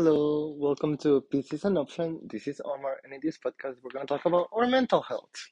[0.00, 2.20] Hello, welcome to Peace is an Option.
[2.22, 5.50] This is Omar, and in this podcast, we're going to talk about our mental health.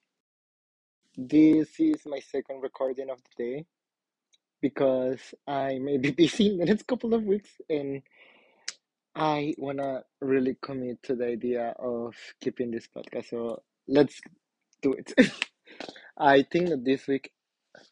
[1.17, 3.67] This is my second recording of the day
[4.63, 8.03] because I may be busy in the next couple of weeks, and
[9.17, 13.31] I want to really commit to the idea of keeping this podcast.
[13.31, 14.21] So let's
[14.81, 15.13] do it.
[16.17, 17.33] I think that this week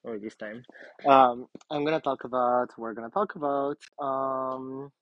[0.05, 0.62] or this time,
[1.05, 2.68] um, I'm gonna talk about.
[2.79, 4.93] We're gonna talk about um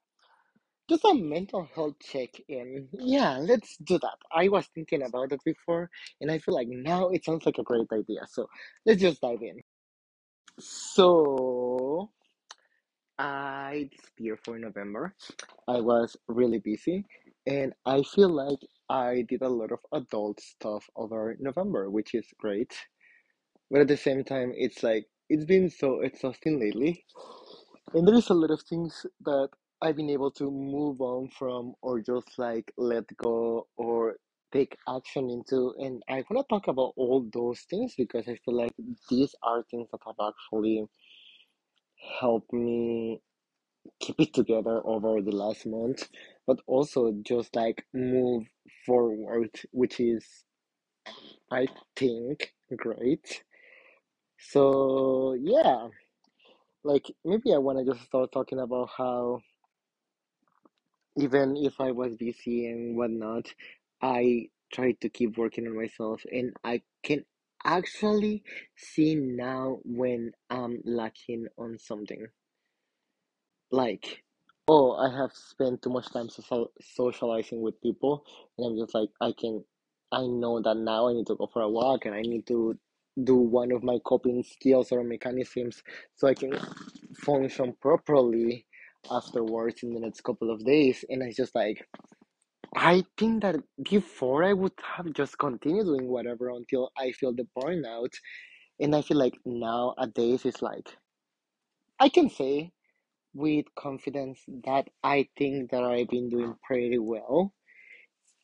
[0.92, 2.86] just a mental health check-in.
[2.92, 4.18] Yeah, let's do that.
[4.30, 5.88] I was thinking about it before,
[6.20, 8.26] and I feel like now it sounds like a great idea.
[8.28, 8.46] So
[8.84, 9.62] let's just dive in.
[10.60, 12.10] So
[13.18, 15.14] I disappeared for November.
[15.66, 17.06] I was really busy,
[17.46, 18.58] and I feel like
[18.90, 22.74] I did a lot of adult stuff over November, which is great.
[23.70, 27.06] But at the same time, it's like it's been so exhausting lately.
[27.94, 29.48] And there is a lot of things that
[29.82, 34.16] I've been able to move on from or just like let go or
[34.52, 35.74] take action into.
[35.80, 38.72] And I want to talk about all those things because I feel like
[39.10, 40.84] these are things that have actually
[42.20, 43.20] helped me
[44.00, 46.08] keep it together over the last month,
[46.46, 48.44] but also just like move
[48.86, 50.24] forward, which is,
[51.50, 53.42] I think, great.
[54.38, 55.88] So, yeah,
[56.84, 59.40] like maybe I want to just start talking about how
[61.16, 63.52] even if I was busy and whatnot,
[64.00, 67.24] I tried to keep working on myself, and I can
[67.64, 68.42] actually
[68.76, 72.26] see now when I'm lacking on something.
[73.70, 74.22] Like,
[74.68, 78.24] oh, I have spent too much time social socializing with people,
[78.58, 79.64] and I'm just like, I can,
[80.12, 82.78] I know that now I need to go for a walk, and I need to
[83.24, 85.82] do one of my coping skills or mechanisms
[86.16, 86.58] so I can
[87.14, 88.66] function properly
[89.10, 91.04] afterwards in the next couple of days.
[91.08, 91.86] And I just like,
[92.76, 97.46] I think that before I would have just continued doing whatever until I feel the
[97.58, 98.12] burnout.
[98.80, 100.88] And I feel like nowadays it's like,
[102.00, 102.72] I can say
[103.34, 107.54] with confidence that I think that I've been doing pretty well,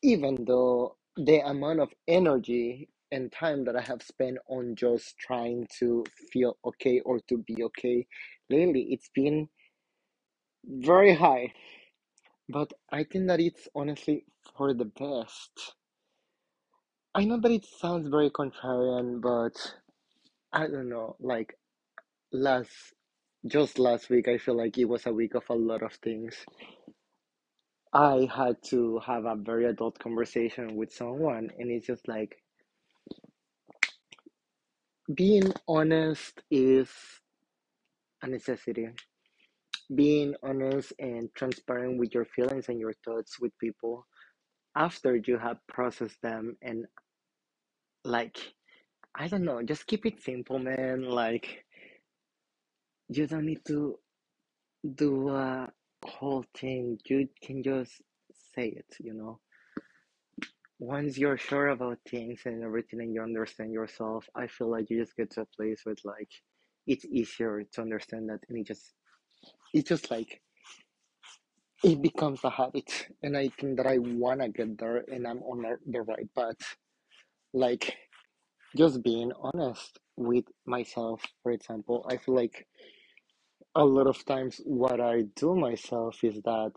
[0.02, 5.66] even though the amount of energy and time that I have spent on just trying
[5.80, 8.06] to feel okay or to be okay
[8.50, 9.48] lately, it's been
[10.64, 11.52] very high.
[12.48, 14.24] But I think that it's honestly
[14.56, 15.74] for the best.
[17.14, 19.74] I know that it sounds very contrarian, but
[20.52, 21.16] I don't know.
[21.20, 21.58] Like
[22.32, 22.70] last,
[23.46, 26.36] just last week, I feel like it was a week of a lot of things.
[27.92, 32.42] I had to have a very adult conversation with someone, and it's just like
[35.14, 36.88] being honest is
[38.22, 38.88] a necessity.
[39.94, 44.06] Being honest and transparent with your feelings and your thoughts with people
[44.76, 46.86] after you have processed them and
[48.04, 48.38] like
[49.14, 51.02] I don't know, just keep it simple, man.
[51.02, 51.64] Like
[53.08, 53.98] you don't need to
[54.94, 55.68] do a
[56.04, 56.98] whole thing.
[57.06, 58.02] You can just
[58.54, 59.40] say it, you know.
[60.78, 65.00] Once you're sure about things and everything and you understand yourself, I feel like you
[65.00, 66.30] just get to a place where like
[66.86, 68.94] it's easier to understand that and it just
[69.74, 70.40] it's just like
[71.84, 75.62] it becomes a habit and I think that I wanna get there and I'm on
[75.62, 76.76] the the right path.
[77.54, 77.96] Like
[78.76, 82.66] just being honest with myself, for example, I feel like
[83.74, 86.72] a lot of times what I do myself is that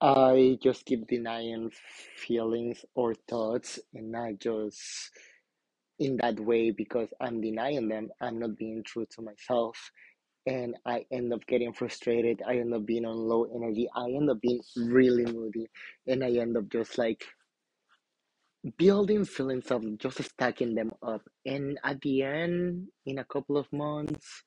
[0.00, 1.72] I just keep denying
[2.16, 5.10] feelings or thoughts and I just
[5.98, 9.76] in that way because I'm denying them, I'm not being true to myself
[10.46, 12.42] and I end up getting frustrated.
[12.46, 13.88] I end up being on low energy.
[13.94, 15.68] I end up being really moody
[16.06, 17.24] and I end up just like
[18.78, 21.22] building feelings of just stacking them up.
[21.46, 24.44] And at the end, in a couple of months,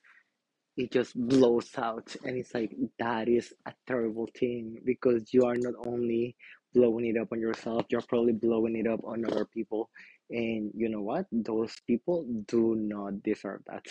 [0.78, 5.56] it just blows out and it's like that is a terrible thing because you are
[5.56, 6.36] not only
[6.74, 9.90] blowing it up on yourself you're probably blowing it up on other people
[10.32, 13.86] and you know what those people do not deserve that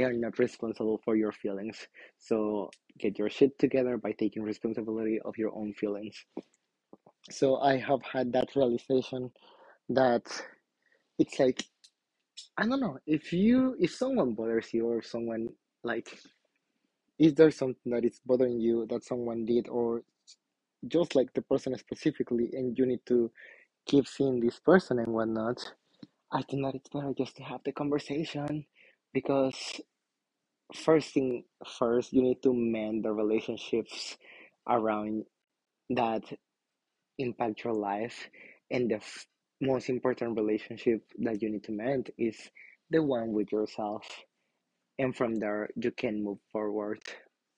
[0.00, 1.88] they are not responsible for your feelings.
[2.18, 6.24] So get your shit together by taking responsibility of your own feelings.
[7.30, 9.30] So i have had that realization
[9.90, 10.24] that
[11.18, 11.64] it's like
[12.58, 15.48] i don't know if you if someone bothers you or someone
[15.84, 16.08] like
[17.18, 20.02] is there something that is bothering you that someone did or
[20.88, 23.30] just like the person specifically and you need to
[23.86, 25.74] keep seeing this person and whatnot
[26.32, 28.66] i think that it's better just to have the conversation
[29.14, 29.80] because
[30.74, 31.44] first thing
[31.78, 34.16] first you need to mend the relationships
[34.68, 35.24] around
[35.90, 36.24] that
[37.18, 38.28] impact your life.
[38.70, 39.26] And the f-
[39.60, 42.36] most important relationship that you need to mend is
[42.90, 44.06] the one with yourself.
[44.98, 47.00] And from there you can move forward.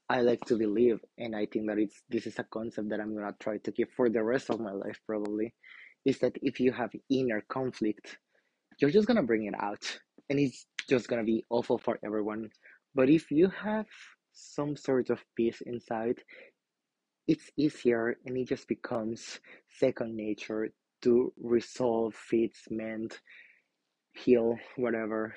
[0.08, 3.14] I like to believe and i think that it's this is a concept that i'm
[3.14, 5.54] gonna try to keep for the rest of my life probably
[6.04, 8.18] is that if you have inner conflict
[8.78, 9.84] you're just gonna bring it out.
[10.30, 12.50] And it's just gonna be awful for everyone
[12.94, 13.86] but if you have
[14.32, 16.18] some sort of peace inside
[17.28, 20.70] it's easier and it just becomes second nature
[21.02, 23.18] to resolve fix mend
[24.12, 25.34] heal whatever.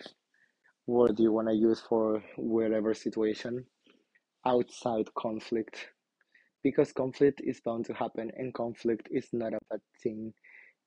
[0.87, 3.65] Word you want to use for whatever situation?
[4.45, 5.87] Outside conflict.
[6.63, 10.33] Because conflict is bound to happen and conflict is not a bad thing.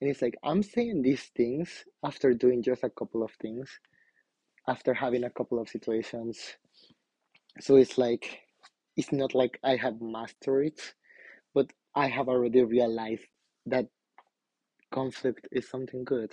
[0.01, 3.69] And it's like i'm saying these things after doing just a couple of things
[4.69, 6.39] after having a couple of situations.
[7.61, 8.41] So it's like
[8.97, 10.81] it's not like i have mastered it
[11.55, 13.23] but i have already realized
[13.65, 13.87] that
[14.91, 16.33] conflict is something good.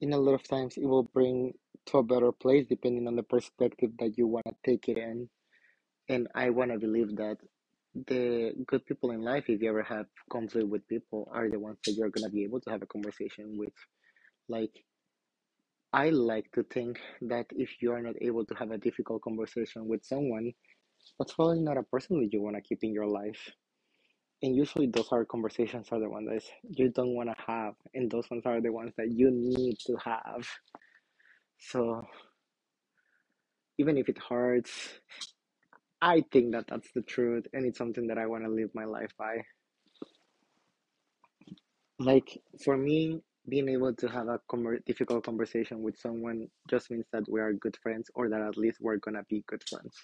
[0.00, 1.52] In a lot of times it will bring
[1.86, 5.28] to a better place depending on the perspective that you want to take it in.
[6.08, 7.36] And i want to believe that
[8.06, 11.78] the good people in life if you ever have conflict with people are the ones
[11.84, 13.74] that you're going to be able to have a conversation with.
[14.48, 14.72] Like
[15.94, 19.86] i like to think that if you are not able to have a difficult conversation
[19.86, 20.52] with someone
[21.18, 23.50] that's probably not a person that you want to keep in your life.
[24.42, 26.42] And usually those are conversations are the ones that
[26.78, 29.96] you don't want to have and those ones are the ones that you need to
[30.04, 30.46] have.
[31.58, 32.02] So
[33.78, 34.72] even if it hurts
[36.02, 38.84] i think that that's the truth and it's something that i want to live my
[38.84, 39.38] life by.
[41.98, 47.06] Like for me being able to have a conver- difficult conversation with someone just means
[47.12, 49.94] that we are good friends or that at least we're gonna be good friends.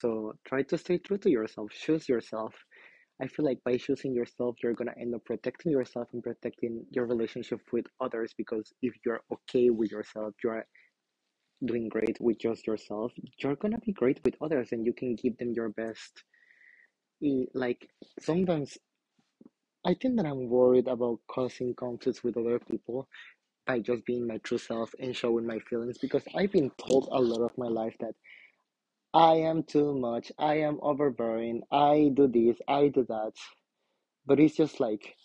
[0.00, 1.70] So try to stay true to yourself.
[1.72, 2.54] Choose yourself.
[3.20, 7.06] I feel like by choosing yourself you're gonna end up protecting yourself and protecting your
[7.06, 10.64] relationship with others because if you're okay with yourself you're
[11.64, 15.36] doing great with just yourself you're gonna be great with others and you can give
[15.38, 16.22] them your best.
[17.54, 17.88] Like
[18.20, 18.76] sometimes
[19.86, 23.08] i think that i'm worried about causing conflicts with other people
[23.66, 27.20] by just being my true self and showing my feelings because I've been told a
[27.20, 28.14] lot of my life that
[29.14, 33.32] I am too much, I am overbearing, I do this, I do that.
[34.26, 35.16] But it's just like,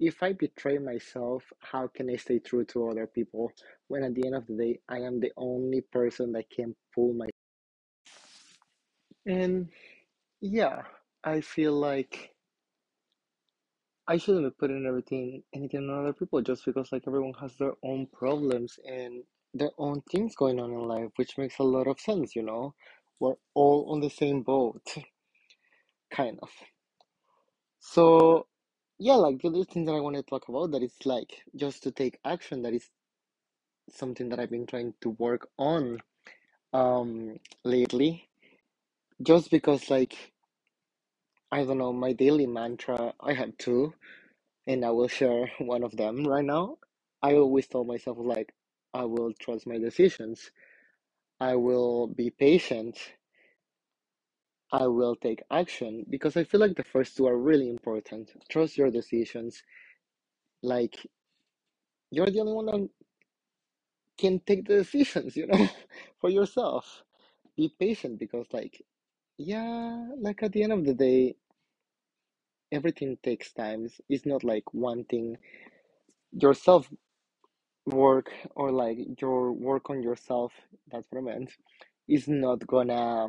[0.00, 3.52] if I betray myself, how can I stay true to other people
[3.88, 7.14] when at the end of the day, I am the only person that can pull
[7.14, 7.28] my.
[9.26, 9.70] And
[10.40, 10.82] yeah,
[11.24, 12.33] I feel like
[14.06, 17.72] I shouldn't be putting everything anything on other people just because like everyone has their
[17.82, 19.24] own problems and
[19.54, 22.74] their own things going on in life, which makes a lot of sense, you know?
[23.20, 24.82] We're all on the same boat,
[26.10, 26.50] kind of.
[27.80, 28.46] So
[28.98, 31.82] yeah, like the other thing that I want to talk about that is like just
[31.84, 32.90] to take action, that is
[33.90, 36.00] something that I've been trying to work on
[36.72, 38.28] um lately.
[39.22, 40.33] Just because like
[41.54, 43.94] I don't know, my daily mantra, I have two.
[44.68, 46.78] and I will share one of them right now.
[47.22, 48.54] I always tell myself like
[48.94, 50.52] I will trust my decisions.
[51.40, 52.98] I will be patient.
[54.72, 58.30] I will take action because I feel like the first two are really important.
[58.50, 59.62] Trust your decisions.
[60.62, 60.96] Like
[62.10, 62.88] you're the only one that
[64.18, 65.68] can take the decisions, you know,
[66.20, 67.02] for yourself.
[67.56, 68.82] Be patient because like
[69.38, 71.36] yeah, like at the end of the day,
[72.74, 73.88] everything takes time.
[74.08, 75.38] It's not like one thing.
[76.32, 76.90] Yourself
[77.86, 80.52] work or like your work on yourself,
[80.90, 81.52] that's what I meant,
[82.08, 83.28] is not gonna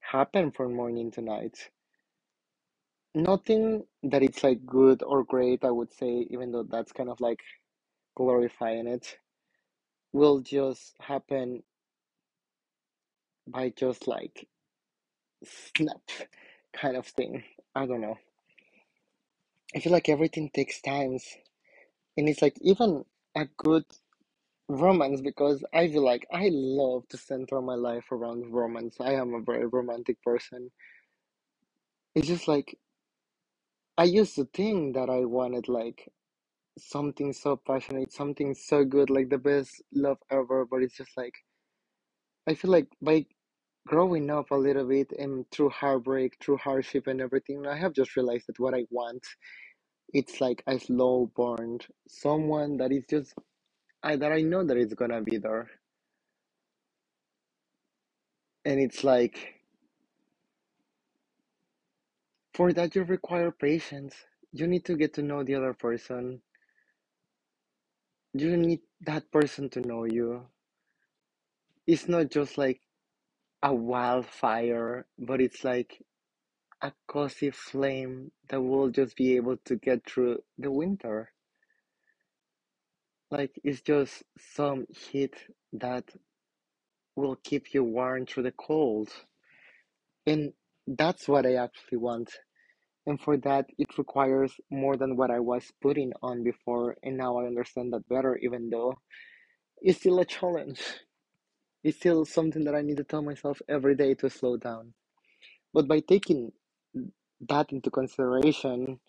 [0.00, 1.70] happen from morning to night.
[3.14, 7.20] Nothing that it's like good or great, I would say, even though that's kind of
[7.20, 7.40] like
[8.16, 9.18] glorifying it,
[10.12, 11.62] will just happen
[13.48, 14.48] by just like
[15.44, 16.02] snap
[16.74, 17.44] kind of thing.
[17.74, 18.18] I don't know.
[19.76, 21.24] I feel like everything takes times,
[22.16, 23.04] and it's like even
[23.36, 23.84] a good
[24.68, 28.96] romance because I feel like I love to center my life around romance.
[29.00, 30.70] I am a very romantic person.
[32.14, 32.78] It's just like
[33.98, 36.08] I used to think that I wanted like
[36.78, 41.34] something so passionate, something so good, like the best love ever, but it's just like
[42.48, 43.26] I feel like by
[43.86, 48.16] growing up a little bit and through heartbreak, through hardship and everything, I have just
[48.16, 49.24] realized that what I want,
[50.14, 53.34] it's like a slow burn, someone that is just
[54.02, 55.70] I that I know that it's gonna be there.
[58.64, 59.54] And it's like
[62.54, 64.14] For that, you require patience.
[64.52, 66.42] You need to get to know the other person.
[68.34, 70.46] You need that person to know you.
[71.86, 72.80] It's not just like
[73.64, 76.04] a wildfire, but it's like
[76.82, 81.32] a cozy flame that will just be able to get through the winter.
[83.30, 85.34] Like it's just some heat
[85.72, 86.04] that
[87.16, 89.10] will keep you warm through the cold.
[90.26, 90.52] And
[90.86, 92.30] that's what I actually want.
[93.06, 96.96] And for that, it requires more than what I was putting on before.
[97.02, 98.94] And now I understand that better, even though
[99.82, 100.80] it's still a challenge.
[101.84, 104.94] It's still something that I need to tell myself every day to slow down.
[105.74, 106.52] But by taking
[107.48, 109.00] that into consideration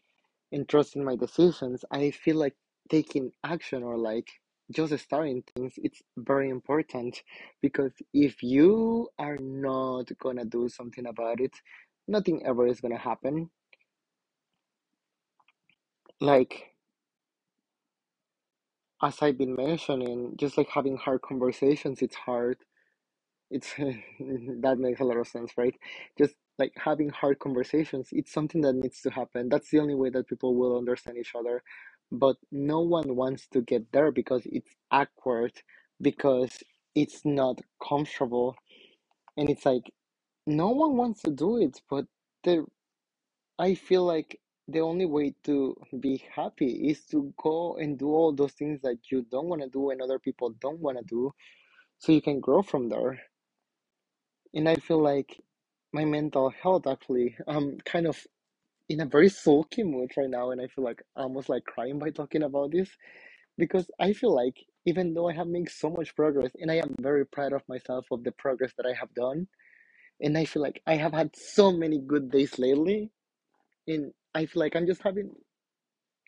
[0.52, 2.56] and trusting my decisions, I feel like
[2.90, 4.30] taking action or like
[4.72, 7.22] just starting things, it's very important
[7.62, 11.54] because if you are not gonna do something about it,
[12.08, 13.52] nothing ever is gonna happen.
[16.22, 16.75] Like
[19.04, 22.58] as I've been mentioning, just like having hard conversations, it's hard.
[23.52, 25.76] It's that makes a lot of sense, right?
[26.18, 29.50] Just like having hard conversations, it's something that needs to happen.
[29.50, 31.64] That's the only way that people will understand each other.
[32.12, 35.54] But no one wants to get there because it's awkward,
[36.02, 36.52] because
[36.96, 38.56] it's not comfortable.
[39.38, 39.92] And it's like
[40.48, 42.06] no one wants to do it, but
[42.44, 42.66] the
[43.60, 48.34] I feel like the only way to be happy is to go and do all
[48.34, 51.32] those things that you don't want to do and other people don't want to do
[52.00, 53.20] so you can grow from there.
[54.54, 55.42] And I feel like
[55.94, 58.20] my mental health actually, I'm kind of
[58.90, 62.12] in a very sulky mood right now, and I feel like almost like crying by
[62.12, 62.90] talking about this
[63.58, 66.96] because I feel like even though I have made so much progress, and I am
[67.00, 69.48] very proud of myself of the progress that I have done,
[70.22, 73.12] and I feel like I have had so many good days lately,
[73.88, 75.32] and I feel like I'm just having,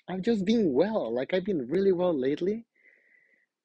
[0.09, 1.13] I'm just being well.
[1.13, 2.65] Like I've been really well lately.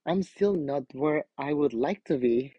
[0.06, 2.54] I'm still not where I would like to be,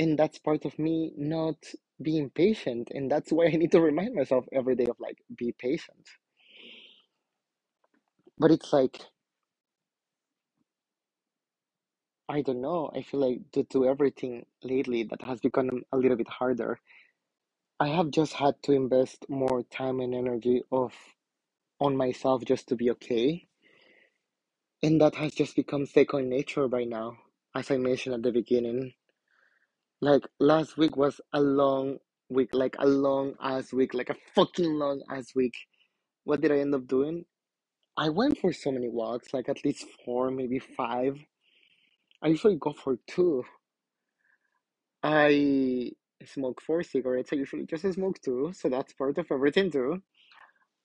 [0.00, 1.56] and that's part of me not
[2.02, 5.54] being patient and that's why i need to remind myself every day of like be
[5.58, 6.08] patient
[8.38, 8.98] but it's like
[12.28, 16.16] i don't know i feel like due to everything lately that has become a little
[16.16, 16.80] bit harder
[17.80, 20.92] i have just had to invest more time and energy of
[21.80, 23.46] on myself just to be okay
[24.82, 27.16] and that has just become second nature by now
[27.54, 28.92] as i mentioned at the beginning
[30.00, 31.98] like last week was a long
[32.30, 35.54] week like a long ass week like a fucking long ass week
[36.24, 37.24] what did i end up doing
[37.96, 41.16] I went for so many walks, like at least four, maybe five.
[42.22, 43.44] I usually go for two.
[45.02, 45.92] I
[46.24, 47.30] smoke four cigarettes.
[47.32, 50.02] I usually just smoke two, so that's part of everything too.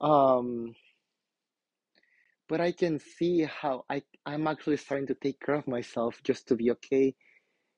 [0.01, 0.73] Um,
[2.49, 6.47] but I can see how I I'm actually starting to take care of myself just
[6.49, 7.15] to be okay.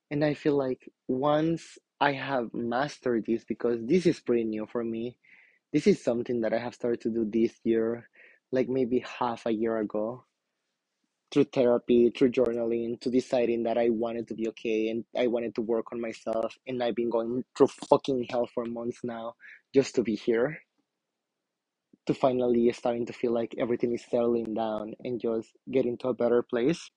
[0.10, 4.84] And I feel like once I have mastered this, because this is pretty new for
[4.84, 5.18] me,
[5.72, 8.10] this is something that I have started to do this year,
[8.52, 10.26] like maybe half a year ago.
[11.34, 15.56] Through therapy, through journaling, to deciding that I wanted to be okay and I wanted
[15.56, 16.56] to work on myself.
[16.68, 19.34] And I've been going through fucking hell for months now
[19.76, 20.60] just to be here,
[22.06, 26.16] to finally starting to feel like everything is settling down and just getting to a
[26.16, 26.92] better place.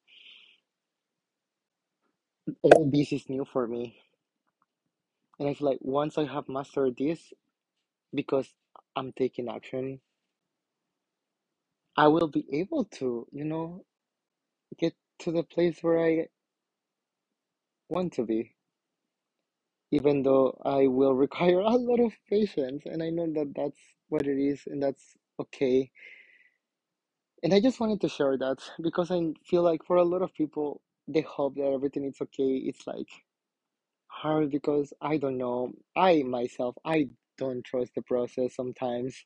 [2.63, 3.99] All this is new for me.
[5.41, 7.33] And I feel like once I have mastered this,
[8.15, 8.49] because
[8.97, 10.01] I'm taking action,
[11.97, 13.85] I will be able to, you know,
[14.79, 16.29] get to the place where I
[17.89, 18.51] want to be.
[19.93, 23.81] even though I will require a lot of patience, and I know that that's
[24.11, 25.93] what it is, and that's okay.
[27.43, 30.35] And I just wanted to share that because I feel like for a lot of
[30.35, 32.57] people, they hope that everything is okay.
[32.67, 33.09] It's like
[34.09, 35.73] hard because I don't know.
[35.97, 37.09] I myself, I
[37.39, 39.17] don't trust the process sometimes,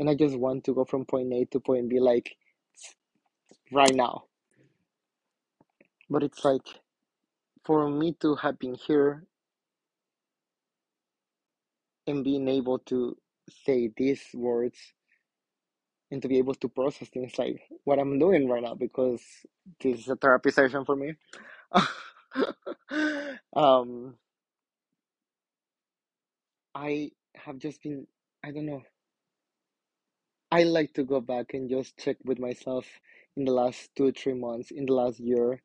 [0.00, 2.36] and I just want to go from point A to point B like
[3.72, 4.24] right now.
[6.10, 6.66] But it's like
[7.64, 9.24] for me to have been here
[12.06, 13.16] and being able to
[13.64, 14.78] say these words
[16.10, 19.22] and to be able to process things like what I'm doing right now because
[19.82, 21.14] this is a therapy session for me.
[23.56, 24.16] um,
[26.74, 28.06] I have just been,
[28.44, 28.82] I don't know,
[30.50, 32.86] I like to go back and just check with myself
[33.36, 35.62] in the last two, three months, in the last year.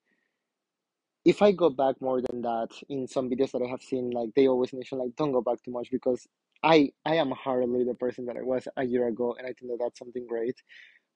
[1.23, 4.29] If I go back more than that, in some videos that I have seen, like
[4.35, 6.27] they always mention, like, don't go back too much because
[6.63, 9.71] I I am hardly the person that I was a year ago, and I think
[9.71, 10.55] that that's something great.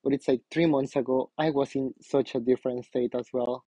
[0.04, 3.66] But it's like three months ago, I was in such a different state as well,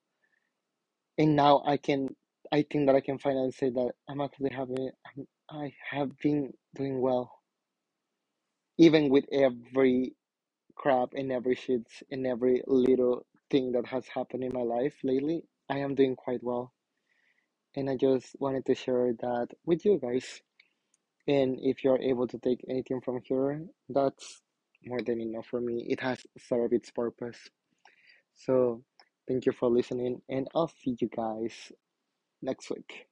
[1.18, 2.09] and now I can
[2.52, 6.52] I think that I can finally say that I'm actually having I'm, I have been
[6.76, 7.32] doing well,
[8.78, 10.14] even with every
[10.76, 15.44] crap and every shit and every little thing that has happened in my life lately.
[15.71, 16.75] I am doing quite well,
[17.77, 20.43] and I just wanted to share that with you guys.
[21.29, 24.43] And if you're able to take anything from here, that's
[24.85, 25.87] more than enough for me.
[25.89, 27.39] It has served its purpose.
[28.35, 28.83] So,
[29.29, 31.55] thank you for listening, and I'll see you guys
[32.43, 33.10] next week.